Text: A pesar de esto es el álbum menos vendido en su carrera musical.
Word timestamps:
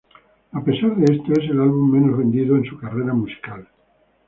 A 0.53 0.63
pesar 0.63 0.95
de 0.95 1.13
esto 1.15 1.31
es 1.33 1.47
el 1.51 1.61
álbum 1.61 1.91
menos 1.91 2.17
vendido 2.17 2.55
en 2.57 2.65
su 2.65 2.75
carrera 2.75 3.13
musical. 3.13 3.67